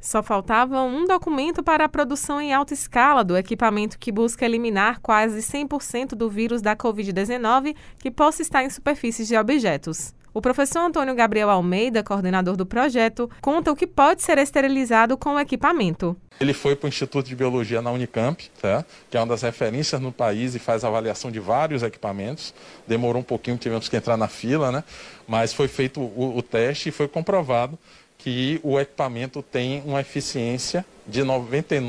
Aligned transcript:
Só 0.00 0.22
faltava 0.22 0.80
um 0.80 1.04
documento 1.04 1.62
para 1.62 1.84
a 1.84 1.88
produção 1.88 2.40
em 2.40 2.54
alta 2.54 2.72
escala 2.72 3.22
do 3.22 3.36
equipamento 3.36 3.98
que 3.98 4.10
busca 4.10 4.46
eliminar 4.46 4.98
quase 5.00 5.40
100% 5.40 6.14
do 6.14 6.30
vírus 6.30 6.62
da 6.62 6.74
Covid-19 6.74 7.76
que 7.98 8.10
possa 8.10 8.40
estar 8.40 8.64
em 8.64 8.70
superfícies 8.70 9.28
de 9.28 9.36
objetos. 9.36 10.14
O 10.32 10.40
professor 10.40 10.78
Antônio 10.78 11.14
Gabriel 11.14 11.50
Almeida, 11.50 12.04
coordenador 12.04 12.56
do 12.56 12.64
projeto, 12.64 13.28
conta 13.42 13.72
o 13.72 13.76
que 13.76 13.86
pode 13.86 14.22
ser 14.22 14.38
esterilizado 14.38 15.18
com 15.18 15.34
o 15.34 15.40
equipamento. 15.40 16.16
Ele 16.40 16.54
foi 16.54 16.76
para 16.76 16.86
o 16.86 16.88
Instituto 16.88 17.26
de 17.26 17.34
Biologia 17.34 17.82
na 17.82 17.90
Unicamp, 17.90 18.48
tá? 18.62 18.84
que 19.10 19.16
é 19.16 19.20
uma 19.20 19.26
das 19.26 19.42
referências 19.42 20.00
no 20.00 20.12
país 20.12 20.54
e 20.54 20.60
faz 20.60 20.84
avaliação 20.84 21.30
de 21.32 21.40
vários 21.40 21.82
equipamentos. 21.82 22.54
Demorou 22.86 23.20
um 23.20 23.24
pouquinho, 23.24 23.58
tivemos 23.58 23.88
que 23.88 23.96
entrar 23.96 24.16
na 24.16 24.28
fila, 24.28 24.70
né? 24.70 24.84
mas 25.26 25.52
foi 25.52 25.68
feito 25.68 26.00
o, 26.00 26.38
o 26.38 26.42
teste 26.42 26.88
e 26.88 26.92
foi 26.92 27.08
comprovado 27.08 27.76
que 28.22 28.60
o 28.62 28.78
equipamento 28.78 29.42
tem 29.42 29.82
uma 29.84 30.00
eficiência 30.00 30.84
de 31.06 31.22
99,99% 31.22 31.80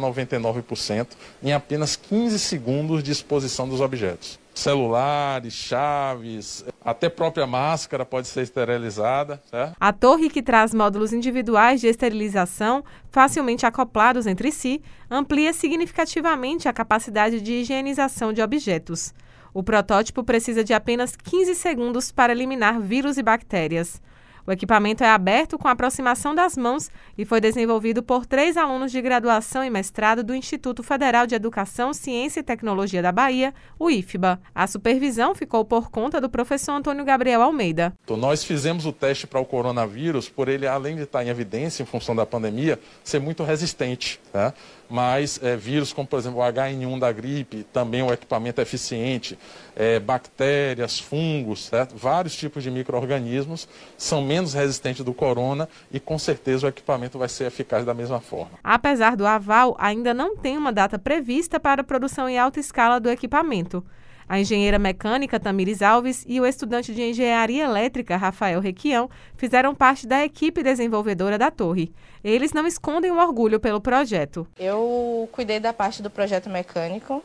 ,99 0.00 1.06
em 1.42 1.52
apenas 1.52 1.94
15 1.94 2.38
segundos 2.38 3.02
de 3.02 3.12
exposição 3.12 3.68
dos 3.68 3.80
objetos. 3.80 4.38
Celulares, 4.54 5.52
chaves, 5.52 6.64
até 6.84 7.08
própria 7.08 7.46
máscara 7.46 8.04
pode 8.04 8.26
ser 8.26 8.42
esterilizada. 8.42 9.40
Certo? 9.48 9.76
A 9.78 9.92
torre, 9.92 10.28
que 10.28 10.42
traz 10.42 10.74
módulos 10.74 11.12
individuais 11.12 11.80
de 11.80 11.86
esterilização 11.86 12.82
facilmente 13.10 13.64
acoplados 13.64 14.26
entre 14.26 14.50
si, 14.50 14.82
amplia 15.08 15.52
significativamente 15.52 16.66
a 16.66 16.72
capacidade 16.72 17.40
de 17.40 17.52
higienização 17.52 18.32
de 18.32 18.42
objetos. 18.42 19.14
O 19.54 19.62
protótipo 19.62 20.24
precisa 20.24 20.64
de 20.64 20.74
apenas 20.74 21.14
15 21.14 21.54
segundos 21.54 22.10
para 22.10 22.32
eliminar 22.32 22.80
vírus 22.80 23.16
e 23.16 23.22
bactérias. 23.22 24.00
O 24.48 24.50
equipamento 24.50 25.04
é 25.04 25.10
aberto 25.10 25.58
com 25.58 25.68
aproximação 25.68 26.34
das 26.34 26.56
mãos 26.56 26.90
e 27.18 27.26
foi 27.26 27.38
desenvolvido 27.38 28.02
por 28.02 28.24
três 28.24 28.56
alunos 28.56 28.90
de 28.90 29.02
graduação 29.02 29.62
e 29.62 29.68
mestrado 29.68 30.24
do 30.24 30.34
Instituto 30.34 30.82
Federal 30.82 31.26
de 31.26 31.34
Educação, 31.34 31.92
Ciência 31.92 32.40
e 32.40 32.42
Tecnologia 32.42 33.02
da 33.02 33.12
Bahia, 33.12 33.52
o 33.78 33.90
IFBA. 33.90 34.40
A 34.54 34.66
supervisão 34.66 35.34
ficou 35.34 35.66
por 35.66 35.90
conta 35.90 36.18
do 36.18 36.30
professor 36.30 36.72
Antônio 36.72 37.04
Gabriel 37.04 37.42
Almeida. 37.42 37.92
Então, 38.02 38.16
nós 38.16 38.42
fizemos 38.42 38.86
o 38.86 38.92
teste 38.92 39.26
para 39.26 39.38
o 39.38 39.44
coronavírus, 39.44 40.30
por 40.30 40.48
ele, 40.48 40.66
além 40.66 40.96
de 40.96 41.02
estar 41.02 41.22
em 41.22 41.28
evidência 41.28 41.82
em 41.82 41.86
função 41.86 42.16
da 42.16 42.24
pandemia, 42.24 42.80
ser 43.04 43.20
muito 43.20 43.44
resistente. 43.44 44.18
Tá? 44.32 44.54
Mas 44.88 45.38
é, 45.42 45.54
vírus 45.54 45.92
como, 45.92 46.08
por 46.08 46.18
exemplo, 46.18 46.40
o 46.40 46.42
HN1 46.42 46.98
da 46.98 47.12
gripe, 47.12 47.66
também 47.72 48.02
o 48.02 48.10
equipamento 48.10 48.60
é 48.60 48.62
eficiente, 48.62 49.38
é, 49.76 50.00
bactérias, 50.00 50.98
fungos, 50.98 51.66
certo? 51.66 51.94
vários 51.94 52.34
tipos 52.34 52.62
de 52.62 52.70
micro-organismos 52.70 53.68
são 53.98 54.22
menos 54.22 54.37
menos 54.38 54.54
resistente 54.54 55.02
do 55.02 55.12
corona 55.12 55.68
e 55.92 55.98
com 55.98 56.18
certeza 56.18 56.66
o 56.66 56.68
equipamento 56.68 57.18
vai 57.18 57.28
ser 57.28 57.44
eficaz 57.44 57.84
da 57.84 57.92
mesma 57.92 58.20
forma. 58.20 58.52
Apesar 58.62 59.16
do 59.16 59.26
aval, 59.26 59.76
ainda 59.78 60.14
não 60.14 60.36
tem 60.36 60.56
uma 60.56 60.72
data 60.72 60.98
prevista 60.98 61.58
para 61.58 61.80
a 61.80 61.84
produção 61.84 62.28
em 62.28 62.38
alta 62.38 62.60
escala 62.60 63.00
do 63.00 63.10
equipamento. 63.10 63.84
A 64.28 64.38
engenheira 64.38 64.78
mecânica 64.78 65.40
Tamires 65.40 65.80
Alves 65.80 66.24
e 66.28 66.38
o 66.38 66.46
estudante 66.46 66.94
de 66.94 67.02
engenharia 67.02 67.64
elétrica 67.64 68.16
Rafael 68.16 68.60
Requião 68.60 69.08
fizeram 69.36 69.74
parte 69.74 70.06
da 70.06 70.22
equipe 70.22 70.62
desenvolvedora 70.62 71.38
da 71.38 71.50
torre. 71.50 71.90
Eles 72.22 72.52
não 72.52 72.66
escondem 72.66 73.10
o 73.10 73.18
orgulho 73.18 73.58
pelo 73.58 73.80
projeto. 73.80 74.46
Eu 74.58 75.28
cuidei 75.32 75.58
da 75.58 75.72
parte 75.72 76.02
do 76.02 76.10
projeto 76.10 76.50
mecânico, 76.50 77.24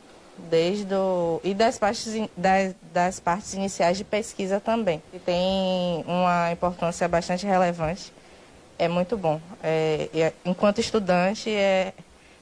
desde 0.50 0.94
o, 0.94 1.40
e 1.44 1.54
das 1.54 1.78
partes, 1.78 2.30
das, 2.36 2.76
das 2.94 3.20
partes 3.20 3.54
iniciais 3.54 3.98
de 3.98 4.04
pesquisa 4.04 4.60
também, 4.60 5.02
que 5.12 5.20
tem 5.20 6.04
uma 6.08 6.52
importância 6.52 7.08
bastante 7.08 7.46
relevante. 7.46 8.12
É 8.78 8.88
muito 8.88 9.16
bom. 9.16 9.40
É, 9.64 10.10
é, 10.14 10.34
enquanto 10.46 10.80
estudante, 10.80 11.50
é, 11.50 11.94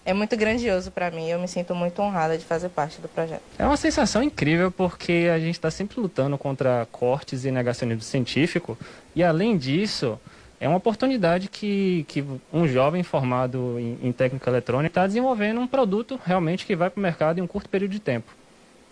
é 0.06 0.14
muito 0.14 0.36
grandioso 0.36 0.90
para 0.90 1.12
mim. 1.12 1.28
Eu 1.28 1.40
me 1.40 1.48
sinto 1.48 1.76
muito 1.76 2.02
honrada 2.02 2.38
de 2.38 2.46
fazer 2.46 2.70
parte 2.70 3.00
do 3.02 3.08
projeto. 3.08 3.42
É 3.60 3.66
uma 3.66 3.78
sensação 3.78 4.24
incrível 4.24 4.72
porque 4.72 5.30
a 5.34 5.40
gente 5.40 5.56
está 5.56 5.70
sempre 5.70 6.00
lutando 6.00 6.38
contra 6.38 6.88
cortes 6.92 7.46
e 7.46 7.52
negacionismo 7.52 8.02
científico. 8.02 8.78
E 9.16 9.24
além 9.24 9.58
disso, 9.58 10.20
é 10.62 10.68
uma 10.68 10.78
oportunidade 10.78 11.50
que, 11.50 12.06
que 12.08 12.24
um 12.54 12.68
jovem 12.68 13.02
formado 13.02 13.80
em, 13.80 13.98
em 14.04 14.12
técnica 14.12 14.48
eletrônica 14.48 14.92
está 14.92 15.08
desenvolvendo 15.08 15.60
um 15.60 15.66
produto 15.66 16.22
realmente 16.24 16.68
que 16.68 16.76
vai 16.76 16.88
para 16.88 17.00
o 17.00 17.02
mercado 17.02 17.40
em 17.40 17.42
um 17.42 17.48
curto 17.48 17.68
período 17.68 17.92
de 17.92 18.00
tempo. 18.00 18.32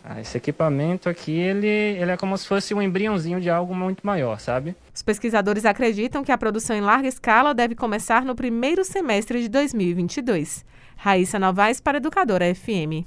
Ah, 0.04 0.20
esse 0.20 0.36
equipamento 0.36 1.08
aqui, 1.08 1.32
ele, 1.32 1.68
ele 1.68 2.10
é 2.10 2.18
como 2.18 2.36
se 2.40 2.48
fosse 2.48 2.74
um 2.74 2.82
embriãozinho 2.82 3.40
de 3.40 3.52
algo 3.52 3.76
muito 3.76 4.06
maior, 4.06 4.40
sabe? 4.40 4.76
Os 4.96 5.04
pesquisadores 5.04 5.64
acreditam 5.64 6.24
que 6.24 6.32
a 6.32 6.38
produção 6.38 6.76
em 6.76 6.82
larga 6.82 7.08
escala 7.08 7.54
deve 7.54 7.76
começar 7.76 8.26
no 8.26 8.34
primeiro 8.34 8.84
semestre 8.84 9.40
de 9.40 9.48
2022. 9.48 10.66
Raíssa 10.98 11.38
Novaes 11.38 11.80
para 11.80 11.98
Educadora 11.98 12.54
FM. 12.56 13.06